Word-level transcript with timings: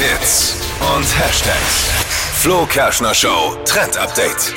Hits 0.00 0.54
und 0.96 1.04
Hashtags. 1.18 1.88
Flo 2.40 2.64
Kerschner 2.64 3.12
Show 3.14 3.54
Trend 3.66 3.98
Update. 3.98 4.54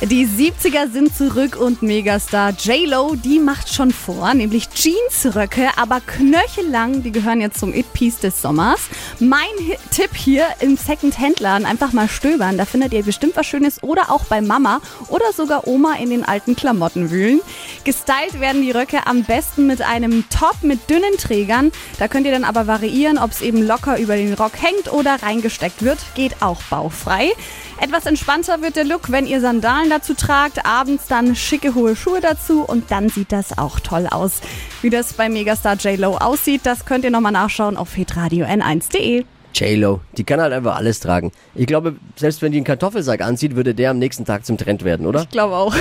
Die 0.00 0.24
70er 0.26 0.92
sind 0.92 1.16
zurück 1.16 1.56
und 1.56 1.82
Megastar 1.82 2.50
J-Lo, 2.50 3.16
die 3.16 3.40
macht 3.40 3.74
schon 3.74 3.90
vor, 3.90 4.32
nämlich 4.32 4.68
Jeansröcke, 4.72 5.70
aber 5.76 6.00
knöchellang, 6.00 7.02
die 7.02 7.10
gehören 7.10 7.40
jetzt 7.40 7.58
zum 7.58 7.74
It-Piece 7.74 8.20
des 8.20 8.40
Sommers. 8.40 8.78
Mein 9.18 9.40
Hi- 9.58 9.76
Tipp 9.90 10.10
hier 10.14 10.46
im 10.60 10.76
Second-Hand-Laden, 10.76 11.66
einfach 11.66 11.92
mal 11.92 12.08
stöbern, 12.08 12.56
da 12.58 12.64
findet 12.64 12.92
ihr 12.92 13.02
bestimmt 13.02 13.34
was 13.34 13.46
Schönes 13.46 13.82
oder 13.82 14.12
auch 14.12 14.24
bei 14.26 14.40
Mama 14.40 14.80
oder 15.08 15.32
sogar 15.36 15.66
Oma 15.66 15.94
in 16.00 16.10
den 16.10 16.24
alten 16.24 16.54
Klamotten 16.54 17.10
wühlen. 17.10 17.40
Gestylt 17.84 18.40
werden 18.40 18.62
die 18.62 18.70
Röcke 18.70 19.06
am 19.06 19.24
besten 19.24 19.66
mit 19.66 19.82
einem 19.82 20.24
Top 20.30 20.62
mit 20.62 20.90
dünnen 20.90 21.16
Trägern, 21.18 21.72
da 21.98 22.08
könnt 22.08 22.26
ihr 22.26 22.32
dann 22.32 22.44
aber 22.44 22.66
variieren, 22.66 23.18
ob 23.18 23.30
es 23.30 23.40
eben 23.40 23.66
locker 23.66 23.98
über 23.98 24.16
den 24.16 24.34
Rock 24.34 24.52
hängt 24.60 24.92
oder 24.92 25.22
reingesteckt 25.22 25.82
wird, 25.82 25.98
geht 26.14 26.42
auch 26.42 26.62
bauchfrei. 26.64 27.32
Etwas 27.80 28.06
entspannter 28.06 28.60
wird 28.60 28.76
der 28.76 28.84
Look, 28.84 29.10
wenn 29.10 29.26
ihr 29.26 29.40
Sandalen 29.40 29.88
dazu 29.88 30.14
tragt, 30.14 30.66
abends 30.66 31.06
dann 31.06 31.36
schicke 31.36 31.74
hohe 31.74 31.94
Schuhe 31.94 32.20
dazu 32.20 32.62
und 32.62 32.90
dann 32.90 33.08
sieht 33.08 33.32
das 33.32 33.56
auch 33.56 33.80
toll 33.80 34.08
aus. 34.10 34.40
Wie 34.82 34.90
das 34.90 35.12
bei 35.12 35.28
Megastar 35.28 35.76
J-Lo 35.76 36.16
aussieht, 36.16 36.62
das 36.64 36.84
könnt 36.84 37.04
ihr 37.04 37.10
nochmal 37.10 37.32
nachschauen 37.32 37.76
auf 37.76 37.94
hitradio 37.94 38.46
n1.de. 38.46 39.24
J-Lo, 39.54 40.00
die 40.16 40.24
kann 40.24 40.40
halt 40.40 40.52
einfach 40.52 40.76
alles 40.76 41.00
tragen. 41.00 41.32
Ich 41.54 41.66
glaube, 41.66 41.96
selbst 42.16 42.42
wenn 42.42 42.52
die 42.52 42.58
einen 42.58 42.64
Kartoffelsack 42.64 43.20
anzieht, 43.20 43.56
würde 43.56 43.74
der 43.74 43.90
am 43.90 43.98
nächsten 43.98 44.24
Tag 44.24 44.46
zum 44.46 44.56
Trend 44.56 44.84
werden, 44.84 45.06
oder? 45.06 45.22
Ich 45.22 45.30
glaube 45.30 45.56
auch. 45.56 45.74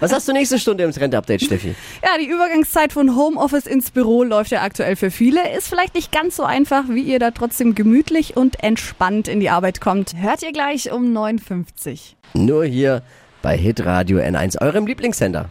Was 0.00 0.12
hast 0.12 0.26
du 0.28 0.32
nächste 0.32 0.58
Stunde 0.58 0.84
im 0.84 0.92
Trend-Update, 0.92 1.42
Steffi? 1.42 1.74
Ja, 2.02 2.18
die 2.18 2.28
Übergangszeit 2.28 2.92
von 2.92 3.14
Homeoffice 3.14 3.66
ins 3.66 3.90
Büro 3.90 4.24
läuft 4.24 4.50
ja 4.50 4.62
aktuell 4.62 4.96
für 4.96 5.10
viele. 5.10 5.40
Ist 5.56 5.68
vielleicht 5.68 5.94
nicht 5.94 6.10
ganz 6.12 6.36
so 6.36 6.44
einfach, 6.44 6.84
wie 6.88 7.02
ihr 7.02 7.18
da 7.18 7.30
trotzdem 7.30 7.74
gemütlich 7.74 8.36
und 8.36 8.62
entspannt 8.62 9.28
in 9.28 9.40
die 9.40 9.50
Arbeit 9.50 9.80
kommt. 9.80 10.14
Hört 10.16 10.42
ihr 10.42 10.52
gleich 10.52 10.92
um 10.92 11.16
9.50 11.16 11.90
Uhr. 12.34 12.42
Nur 12.42 12.64
hier 12.64 13.02
bei 13.42 13.56
Hitradio 13.56 14.18
N1, 14.18 14.60
eurem 14.60 14.86
Lieblingssender. 14.86 15.50